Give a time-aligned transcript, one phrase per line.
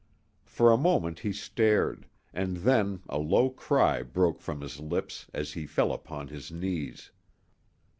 [0.47, 5.53] For a moment he stared, and then a low cry broke from his lips as
[5.53, 7.11] he fell upon his knees.